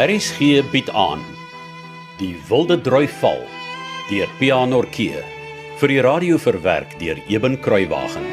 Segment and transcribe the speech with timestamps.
[0.00, 1.20] RSG bied aan
[2.16, 3.42] Die Wilde Droi Val
[4.08, 5.18] deur Pianorkee
[5.76, 8.24] vir die radio verwerk deur Eben Kruiwagen.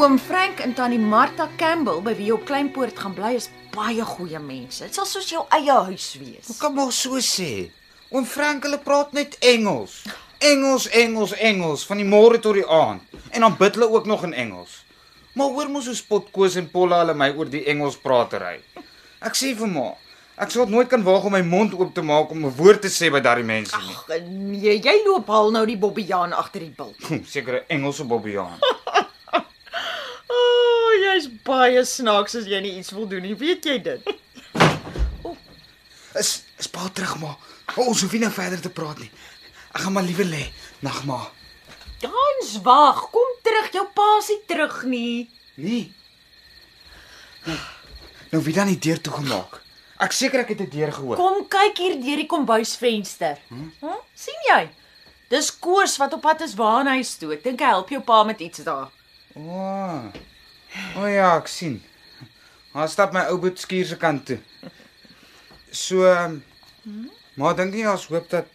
[0.00, 4.08] Oom Frank en tannie Martha Campbell by wie jy op Kleinpoort gaan bly is baie
[4.14, 4.88] goeie mense.
[4.88, 6.48] Dit sal soos jou eie huis wees.
[6.48, 7.68] Hoe kan mos so sê?
[8.08, 10.00] Oom Frank hulle praat net Engels.
[10.40, 13.04] Engels, Engels, Engels van die môre tot die aand.
[13.36, 14.80] En dan bid hulle ook nog in Engels.
[15.34, 18.60] Maar hoor mos hoe spot Koos en Polla hulle my oor die Engels pratery.
[19.24, 19.88] Ek sê vir ma,
[20.38, 22.88] ek sal nooit kan waag om my mond oop te maak om 'n woord te
[22.92, 23.94] sê by daardie mense nie.
[23.94, 26.94] Ag nee, jy loop al nou die Bobbejaan agter die bil.
[27.26, 28.58] Sekere Engelse Bobbejaan.
[30.34, 34.02] Oh, jy's baie snaaks as jy nie iets wil doen nie, weet jy dit?
[36.20, 37.36] Is is pa terug maar.
[37.76, 39.10] Oh, ons hoef nie nou verder te praat nie.
[39.74, 40.44] Ek gaan maar liewer lê.
[40.80, 41.30] Nag maar.
[42.04, 43.23] Dans, wag, kom
[43.74, 45.30] jou pa's nie terug nie.
[45.54, 45.92] Nee.
[47.44, 47.58] Nou,
[48.30, 49.60] nou wie dan die deur toegemaak?
[50.02, 51.16] Ek seker ek het 'n deur gehoor.
[51.16, 53.38] Kom kyk hier deur die kombuisvenster.
[53.48, 53.70] Hm?
[53.80, 54.00] hm?
[54.14, 54.68] sien jy?
[55.28, 57.32] Dis Koos wat op pad is waarhuis toe.
[57.32, 58.90] Ek dink hy help jou pa met iets daar.
[59.34, 59.40] O.
[59.40, 60.04] Oh.
[60.96, 61.82] o oh ja, ek sien.
[62.72, 64.38] Haar stap my ou boet skuur se kant toe.
[65.70, 66.42] So, um,
[67.34, 68.46] maar dink nie ons hoop dat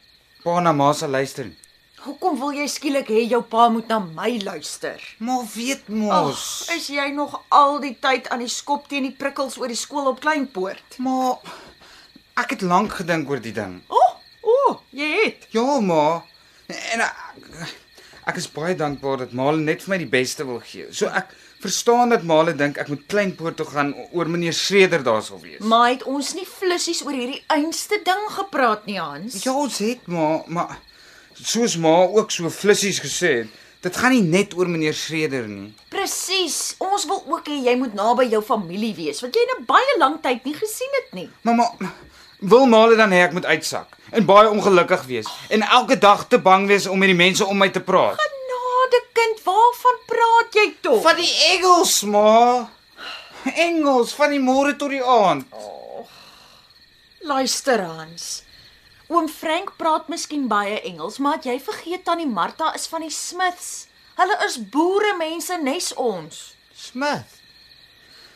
[0.44, 1.58] pa na ma sal luister nie.
[2.00, 5.02] Hoekom wil jy skielik hê jou pa moet na my luister?
[5.20, 5.96] Maar weet Ag,
[6.30, 6.44] mos.
[6.72, 10.08] is jy nog al die tyd aan die skop teen die prikkels oor die skool
[10.14, 10.96] op Kleinpoort?
[11.04, 11.44] Maar
[12.40, 13.82] ek het lank gedink oor die ding.
[13.92, 15.50] O, oh, o, oh, jy het.
[15.52, 16.22] Ja, ma.
[16.72, 17.76] En ek,
[18.32, 20.88] ek is baie dankbaar dat Male net vir my die beste wil gee.
[20.96, 25.26] So ek verstaan dat Male dink ek moet Kleinpoort toe gaan oor meneer Schreder daar
[25.26, 25.60] sal wees.
[25.60, 29.42] Maar het ons nie flissies oor hierdie einste ding gepraat nie, Hans?
[29.44, 30.78] Ja, ons het maar maar
[31.44, 33.48] soos ma ook so flissies gesê het,
[33.82, 35.74] dit gaan nie net oor meneer Schreder nie.
[35.90, 36.76] Presies.
[36.84, 39.98] Ons wil ook hê jy moet naby jou familie wees, want jy het 'n baie
[39.98, 41.30] lang tyd nie gesien het nie.
[41.42, 41.70] Mamma
[42.40, 46.40] wil Male dan hê ek moet uitsak en baie ongelukkig wees en elke dag te
[46.40, 48.18] bang wees om met die mense om my te praat.
[48.20, 51.02] Genade kind, waarvan praat jy tog?
[51.04, 52.70] Van die Engels, ma.
[53.56, 55.46] Engels van die môre tot die aand.
[57.22, 58.44] Luister Hans.
[59.10, 63.14] Oom Frank praat miskien baie Engels, maar het jy vergeet tannie Martha is van die
[63.14, 63.88] Smiths.
[64.20, 66.42] Hulle is boere mense nes ons.
[66.78, 67.40] Smith.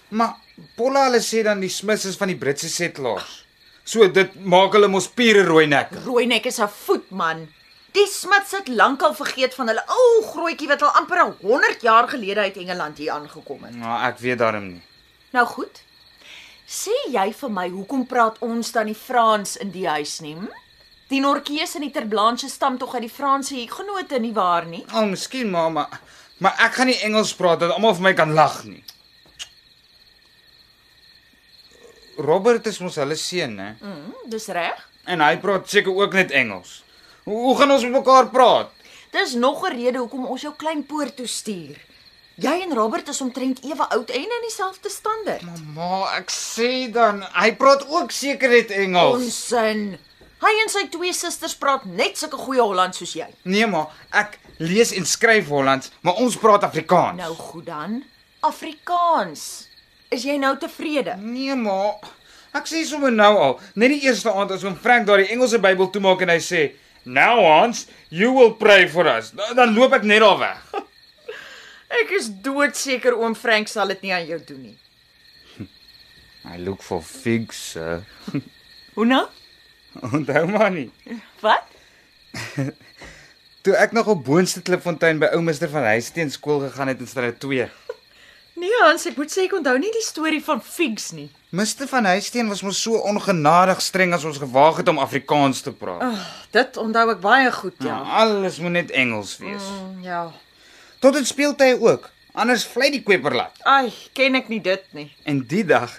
[0.10, 0.40] Maar
[0.78, 3.44] Polla hulle sê dan die Smiths is van die Britse settlers.
[3.86, 5.94] So dit maak hulle mos pure rooi nek.
[6.08, 7.46] Rooinek is 'n voetman.
[7.94, 12.40] Die Smiths het lankal vergeet van hulle ou grootjie wat al amper 100 jaar gelede
[12.40, 13.76] uit Engeland hier aangekom het.
[13.76, 14.82] Nou ek weet daarom nie.
[15.32, 15.84] Nou goed.
[16.66, 20.34] Sê jy vir my hoekom praat ons dan nie Frans in die huis nie?
[20.36, 20.63] Hm?
[21.14, 24.82] Die Norkees en die Terblanche stam tog uit die Franse genote nie waar nie?
[24.90, 26.00] Al oh, miskien maar maar
[26.42, 28.82] maar ek gaan nie Engels praat dat almal vir my kan lag nie.
[32.18, 33.68] Robert is mos hulle seun, né?
[33.80, 34.80] Mm, dis reg.
[35.06, 36.80] En hy praat seker ook net Engels.
[37.28, 38.74] Hoe, hoe gaan ons met mekaar praat?
[39.14, 41.78] Dis nog 'n rede hoekom ons jou klein poort toe stuur.
[42.36, 45.46] Jy en Robert is omtrent ewe oud en in dieselfde standaard.
[45.46, 49.22] Mamma, ek sê dan, hy praat ook seker net Engels.
[49.22, 50.00] Onsin.
[50.44, 53.30] Hy en sy twee susters praat net sulke goeie Hollands soos jy.
[53.48, 57.20] Nee maar, ek lees en skryf Hollands, maar ons praat Afrikaans.
[57.22, 58.02] Nou goed dan.
[58.44, 59.46] Afrikaans.
[60.12, 61.16] Is jy nou tevrede?
[61.22, 62.04] Nee maar,
[62.52, 65.88] ek sê sommer nou al, net die eerste aand as oom Frank daardie Engelse Bybel
[65.94, 66.64] toemaak en hy sê,
[67.06, 70.60] "Now Hans, you will pray for us." Dan, dan loop ek net daar weg.
[72.02, 74.78] Ek is doodseker oom Frank sal dit nie aan jou doen nie.
[76.54, 77.58] I look for figs.
[77.74, 78.04] Sir.
[78.96, 79.28] Hoe nou?
[80.02, 80.90] Onthou maar nie.
[81.42, 81.64] Wat?
[83.64, 87.08] Toe ek nog op Boonste Klipfontein by ou Meester van Huisteen skool gegaan het in
[87.08, 87.70] straat 2.
[88.60, 91.30] Nee Hans, ek moet sê ek onthou nie die storie van Figs nie.
[91.56, 95.72] Meester van Huisteen was mos so ongenadig streng as ons gewaag het om Afrikaans te
[95.74, 96.04] praat.
[96.06, 98.20] Oh, dit onthou ek baie goed, Ja, ja.
[98.26, 99.64] alles moet net Engels wees.
[99.72, 100.26] Mm, ja.
[101.02, 102.10] Tot in speeltye ook.
[102.34, 103.58] Anders vlei die kweperlat.
[103.70, 105.08] Ai, ken ek nie dit nie.
[105.30, 105.94] En die dag,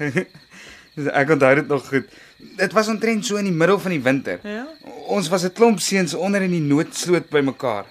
[1.23, 2.11] ek onthou dit nog goed.
[2.57, 4.39] Dit was omtrent so in die middel van die winter.
[4.43, 4.67] Ja?
[5.07, 7.87] Ons was 'n klomp seuns onder in die noodsloot bymekaar.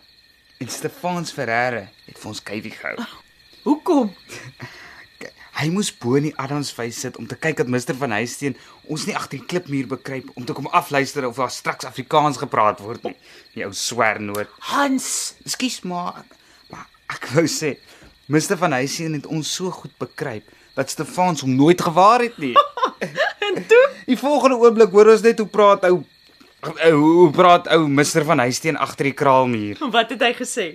[0.57, 2.95] En Stefans Ferreira het vir ons kyfie gehou.
[3.63, 4.13] Hoekom?
[5.53, 8.55] Hy moes bo in die Adamsvys sit om te kyk dat Mister van Huisteen
[8.89, 12.79] ons nie agter die klipmuur bekruip om te kom afluister of daar straks Afrikaans gepraat
[12.79, 13.15] word nie.
[13.53, 14.49] Die ou swernoot.
[14.59, 16.23] Hans, Ekskuus maar,
[16.69, 17.77] maar ek wou sê
[18.25, 22.55] Mister van Huisteen het ons so goed bekruip dat Stefans hom nooit gewaar het nie.
[24.13, 26.03] Die volgende oomblik hoor ons net hoe praat ou
[26.85, 29.79] ou hoe praat ou Mister van Huisteen agter die kraalmuur.
[29.95, 30.67] wat het hy gesê?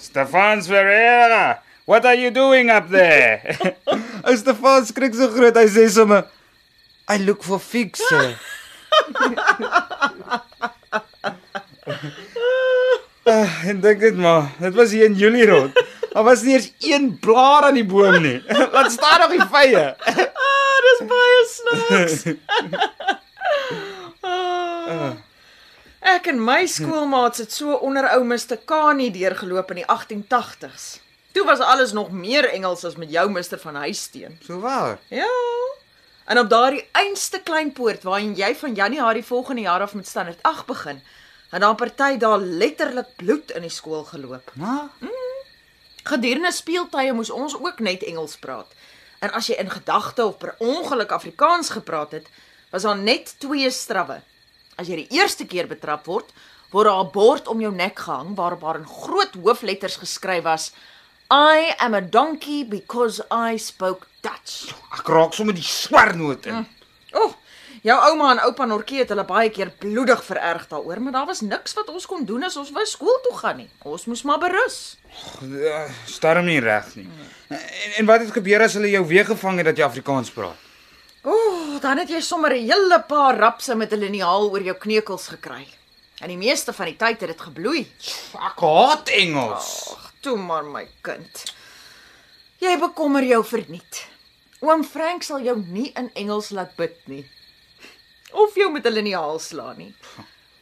[0.00, 3.42] Stefans Ferreira, What are you doing up there?
[4.26, 5.56] Ou Stefan skrik so groot.
[5.58, 6.22] Hy sê sommer
[7.10, 8.00] I look for figs.
[8.08, 8.38] sir."
[13.30, 15.76] Ah, en dink dit maar, dit was hier in Julie rond.
[16.14, 18.38] Daar was nie eens een blaar aan die boom nie.
[18.48, 19.84] Laat staan nog die vye.
[21.56, 22.22] Snaaks.
[24.20, 25.16] Ah.
[26.00, 30.86] Ek en my skoolmaats het so onder ou Mr Kani deurgeloop in die 1880s.
[31.32, 34.38] Toe was alles nog meer Engels as met jou Mr van Huisteen.
[34.44, 34.98] So waar.
[35.08, 35.28] Ja.
[36.24, 40.42] En op daardie einste klein poort waarin jy van Januarie volgende jaar af met standaard
[40.42, 41.02] 8 begin,
[41.50, 44.52] het daar party daar letterlik bloed in die skool geloop.
[44.54, 44.88] Maar
[46.02, 48.66] Gedurende speeltye moes ons ook net Engels praat.
[49.20, 52.28] En as jy in gedagte of per ongeluk Afrikaans gepraat het,
[52.70, 54.20] was daar net twee strawwe.
[54.80, 56.30] As jy die eerste keer betrap word,
[56.72, 60.72] word daar 'n bord om jou nek gehang waarop daar in groot hoofletters geskryf was:
[61.30, 64.74] I am a donkey because I spoke Dutch.
[64.92, 66.66] ek raak sommer die swarnoot in.
[67.12, 67.34] O, oh,
[67.82, 71.40] jou ouma en oupa Norkie het hulle baie keer bloedig vererg daaroor, maar daar was
[71.40, 73.68] niks wat ons kon doen as ons wou skool toe gaan nie.
[73.82, 74.96] Ons moes maar berus.
[75.42, 77.08] Ja, Starm nie reg nie.
[77.48, 77.60] En,
[77.98, 80.68] en wat het gebeur as hulle jou weer gevang het dat jy Afrikaans praat?
[81.22, 84.76] O, oh, dan het jy sommer 'n hele paar rapse met 'n liniaal oor jou
[84.76, 85.66] kneukels gekry.
[86.20, 87.86] En die meeste van die tyd het dit gebloei.
[88.34, 89.68] Ek haat Engels.
[89.96, 91.44] Ag, toe maar my kind.
[92.58, 94.06] Jy bekommer jou verniet.
[94.60, 97.24] Oom Frank sal jou nie in Engels laat bid nie.
[98.32, 99.94] Of jou met 'n liniaal slaan nie.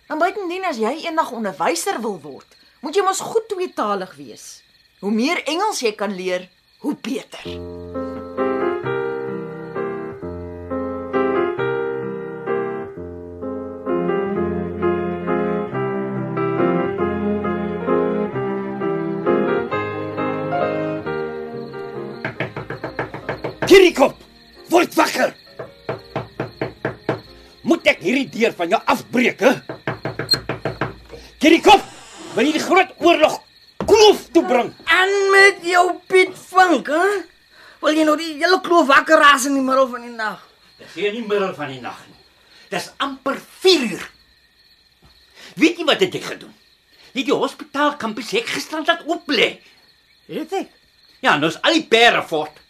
[0.07, 4.63] En buitendien as jy eendag onderwyser wil word, moet jy mos goed tweetalig wees.
[5.01, 6.49] Hoe meer Engels jy kan leer,
[6.79, 7.45] hoe beter.
[23.67, 24.17] Kirikop,
[24.71, 25.48] word wakker.
[27.69, 29.53] Moet ek hierdie deur van jou afbreek, hè?
[31.43, 31.83] Kirikop,
[32.35, 33.35] wil jy die groot oorlog
[33.85, 34.71] kloof toe bring?
[34.89, 37.09] En met jou Piet Vink, hè?
[37.83, 40.41] Wil jy nou die hele kloof wakker raas in die middel van die nag?
[40.79, 42.17] Dis hier nie middel van die nag nie.
[42.73, 44.09] Dis amper 4 uur.
[45.59, 46.55] Weet jy wat het ek gedoen?
[47.13, 49.59] Jy het die hospitaal kampus ek gisterand laat oop lê.
[50.31, 50.73] Weet ek.
[51.25, 52.61] Ja, nou is al die pere fort.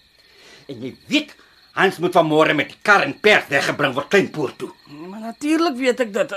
[0.68, 1.34] En jy weet,
[1.78, 4.72] Hans moet vanmôre met die kar en perd weggebring word kleinpoort toe.
[5.06, 6.32] Maar natuurlik weet ek dit.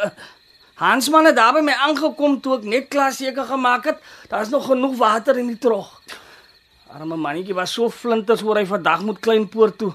[0.78, 4.54] Hans man het daar by my aangekom toe ek net klaar seker gemaak het daar's
[4.54, 5.90] nog genoeg water in die trog.
[6.94, 9.92] Arme mannetjie was so flinters oor hy vandag moet kleinpoort toe.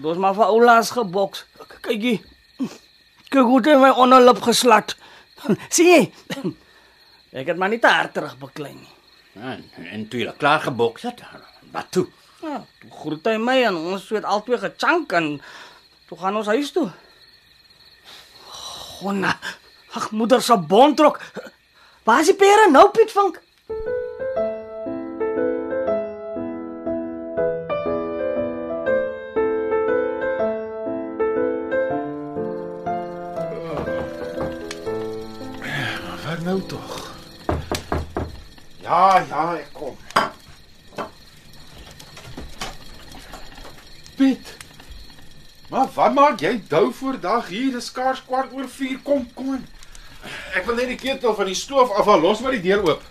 [0.00, 1.44] Dis maar vir oulaas geboks.
[1.84, 2.18] Kykie.
[3.28, 4.96] Kyk hoe dit my onderlip geslat.
[5.68, 6.02] Sien jy?
[7.34, 8.92] Ek het maar nie te hard terug beklei nie.
[9.34, 11.20] En, en toe jy klaar geboks het,
[11.74, 12.08] wat toe?
[12.44, 15.28] Ja, toe groet hy my en ons het albei gechank en
[16.08, 16.90] toe gaan ons huis toe.
[19.00, 19.32] Gonna.
[19.96, 21.20] Ag moeder se bontrok.
[22.04, 23.40] Waar is die pere nou Piet Vink?
[36.44, 37.14] Nou tog?
[38.84, 39.96] Ja, ja, ek kom.
[44.16, 44.56] Piet.
[45.68, 47.72] Maar wat maak jy dou voor dag hier?
[47.72, 48.98] Dis skaars kwart oor 4.
[49.02, 49.64] Kom, kom in.
[50.56, 52.20] Ek wil net die ketel van die stoof afhaal.
[52.20, 53.02] Los maar die deur oop.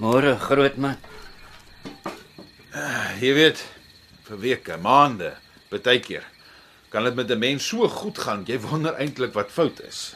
[0.00, 0.96] Môre, groot man.
[3.20, 3.64] Jy weet,
[4.28, 5.34] vir weke, maande,
[5.68, 6.24] baie keer
[6.90, 8.42] kan dit met 'n mens so goed gaan.
[8.46, 10.14] Jy wonder eintlik wat fout is.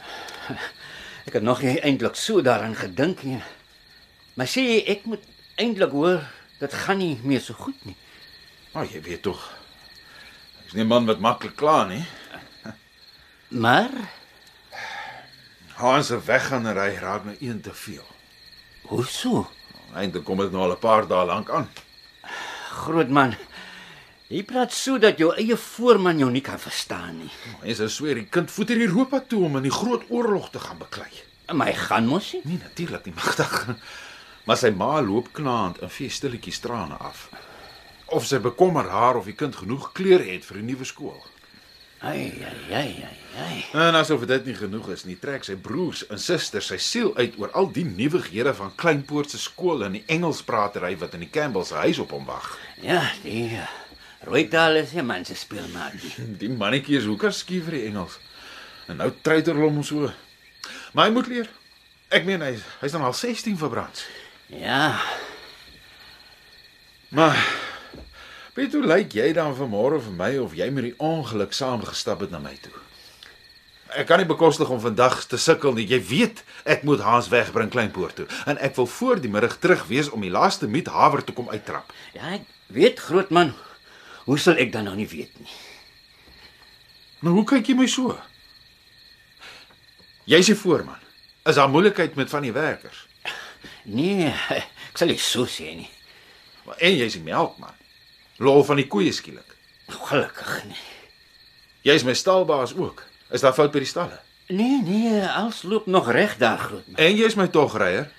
[1.27, 3.41] Ek het nog nie eintlik so daaraan gedink nie.
[4.33, 5.23] Maar sê jy ek moet
[5.55, 6.27] eintlik hoor
[6.59, 7.95] dit gaan nie meer so goed nie.
[8.71, 9.53] Maar jy weet tog.
[10.65, 12.05] Ek's nie 'n man wat maklik kla nie.
[13.49, 13.89] Maar
[15.75, 18.05] Hans se wegganery raak nou een te veel.
[18.85, 19.47] hoe so?
[19.95, 21.69] Eintlik kom dit nou al 'n paar dae lank aan.
[22.69, 23.35] Groot man.
[24.27, 27.29] Jy praat so dat jou eie voorman jou nie kan verstaan nie.
[27.61, 30.77] Mense sweer die kind voet hier Europa toe om in die groot oorlog te gaan
[30.77, 31.09] beklei.
[31.53, 32.41] My gaan mos nie.
[32.45, 33.67] Nee, natuurlik nie magtig.
[34.43, 37.29] Maar sy ma loop knaand en vee stilletjies trane af.
[38.05, 41.23] Of sy bekommer haar of die kind genoeg klere het vir 'n nuwe skool.
[42.05, 43.65] Ai ai ai ai ai.
[43.73, 47.33] En asof dit nie genoeg is nie, trek sy broers en susters sy siel uit
[47.39, 51.63] oor al die nuwighede van Kleinpoort se skool en die Engelspratery wat in die Campbell
[51.65, 52.57] se huis op hom wag.
[52.81, 53.67] Ja, die uh,
[54.25, 56.13] Rooidaal is 'n man se speelmaatjie.
[56.41, 58.19] Die mannetjie is hoeker skief vir die Engels.
[58.87, 60.11] En nou truiter hom so.
[60.93, 61.49] Maar hy moet leer.
[62.09, 64.05] Ek meen hy hy's dan al 16 verbrand.
[64.47, 65.01] Ja.
[67.09, 67.37] Maar
[68.55, 72.31] weet hoe lyk jy dan vanmôre vir my of jy met die ongeluk saamgestap het
[72.31, 72.73] na my toe?
[73.95, 75.85] Ek kan nie bekostig om vandag te sukkel nie.
[75.87, 79.85] Jy weet, ek moet Hans wegbring Kleinpoort toe en ek wil voor die middag terug
[79.91, 81.93] wees om die laaste miet haver toe kom uittrap.
[82.15, 83.53] Ja, ek weet grootman.
[84.25, 85.51] Hoe sal ek dan nou nie weet nie?
[87.21, 88.15] Maar hoe kyk jy my so?
[90.25, 90.99] Jy's die voorman.
[91.45, 93.05] Is daar moeilikheid met van die werkers?
[93.85, 94.31] Nee,
[94.89, 95.89] ek sal nie so sê nie.
[96.79, 97.75] En jy's die melkman.
[98.37, 99.55] Lol van die koeie skielik.
[99.87, 100.83] Gelukkig nie.
[101.85, 103.03] Jy's my stalbaas ook.
[103.31, 104.17] Is daar fout by die stalle?
[104.47, 106.95] Nee, nee, alles loop nog reg daar grootman.
[106.95, 108.09] En jy's my togryer.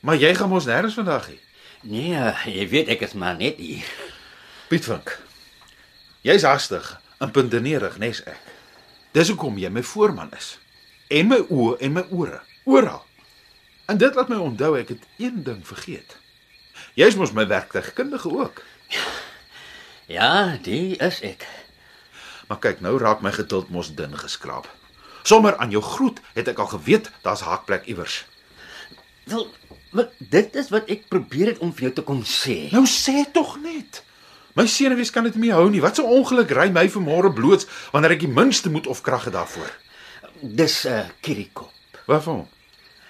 [0.00, 1.40] Maar jy gaan mos nêrens vandag nie.
[1.82, 3.88] Nee, jy weet ek is maar net hier.
[4.68, 5.16] Piet Vink.
[6.26, 8.54] Jy's hastig en puntenerig nes ek.
[9.16, 10.56] Dis hoekom jy my voorman is.
[11.08, 13.02] En my oë en my ore, oral.
[13.86, 16.16] En dit laat my onthou ek het een ding vergeet.
[16.98, 18.62] Jy's mos my werktuigkundige ook.
[18.92, 19.04] Ja,
[20.62, 21.46] die is ek.
[22.46, 24.68] Maar kyk, nou raak my geduld mos dun geskraap.
[25.26, 28.22] Sommer aan jou groet het ek al geweet daar's haakplek iewers.
[29.26, 29.48] Wel,
[29.90, 32.68] wat dit is wat ek probeer het om vir jou te kom sê.
[32.70, 34.04] Nou sê tog net.
[34.54, 35.82] My senuwees kan dit nie hou nie.
[35.82, 39.34] Wat 'n ongeluk ry my vanmôre bloots wanneer ek die minste moed of krag het
[39.34, 39.72] daarvoor.
[40.40, 41.72] Dis 'n uh, Kirikop.
[42.06, 42.46] Waarvan?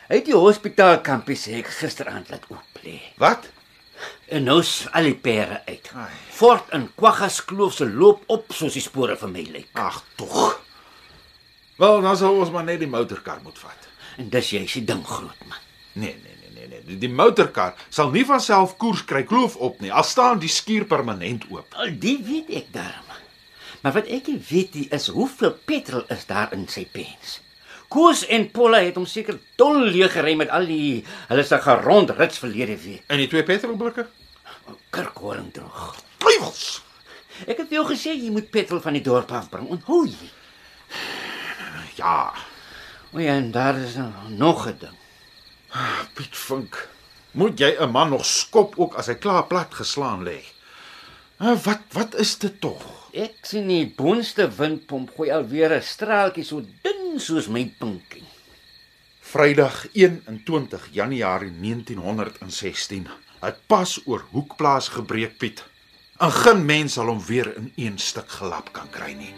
[0.09, 3.00] Hy het die hospitaal kampus ek gisteraand laat oop lê.
[3.19, 3.53] Wat?
[4.29, 5.91] En nou is al die pere uit.
[5.95, 6.11] Ai.
[6.37, 9.71] Fort en Kwaggas kloof se loop op soos die spore vir my lyk.
[9.79, 10.61] Ag tog.
[11.76, 13.88] Wel, dan sal ons maar net die motorkar moet vat.
[14.17, 15.62] En dis jy se ding groot man.
[15.93, 16.83] Nee, nee, nee, nee, nee.
[16.91, 19.93] Die, die motorkar sal nie van self koers kry kloof op nie.
[19.93, 21.76] Al staan die skuur permanent oop.
[21.76, 23.05] Al die weet ek daarom.
[23.87, 27.37] Maar wat ek nie weet nie is hoeveel petrol is daar in sy pens.
[27.88, 32.38] Koos en Polla het hom seker dol leeg gery met al die hulle se gerondrits
[32.38, 33.05] verlede week.
[33.07, 34.07] En die twee petrolblikke?
[34.90, 35.95] Kirkhoring droog.
[36.19, 36.83] Duivels.
[37.47, 39.69] Ek het jou gesê jy moet petrol van die dorp afbring.
[39.69, 40.31] Onthou jy?
[41.97, 42.33] Ja,
[43.16, 44.97] O ja, en daar is nou nog 'n ding.
[46.14, 46.88] Piet Vink.
[47.31, 50.45] Moet jy 'n man nog skop ook as hy klaar plat geslaan lê?
[51.40, 52.83] Uh, wat wat is dit tog?
[53.12, 56.62] Ek sien die boonste windpomp gooi alweer 'n straaltjie so
[57.16, 58.25] dun soos my pinkie.
[59.25, 63.06] Vrydag 21 Januarie 1916.
[63.40, 65.64] Het pas oor Hoekplaas gebreek Piet.
[66.20, 69.32] En geen mens sal hom weer in een stuk gelap kan kry nie.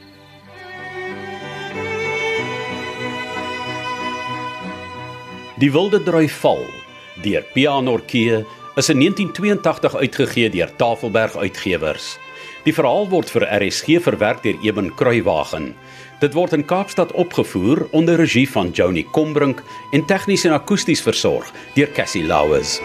[5.59, 6.67] Die Wilde Drui Val
[7.23, 8.45] deur Pianorkee
[8.75, 12.17] is in 1982 uitgegee deur Tafelberg Uitgewers.
[12.67, 15.73] Die verhaal word vir RSG verwerk deur Eben Kruiwagen.
[16.19, 19.63] Dit word in Kaapstad opgevoer onder regie van Joni Combrink
[19.93, 22.81] en tegnies en akoesties versorg deur Cassie Lauers.